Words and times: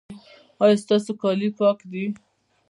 ایا 0.63 0.75
ستاسو 0.83 1.11
کالي 1.21 1.49
پاک 1.59 1.77
دي؟ 1.91 2.03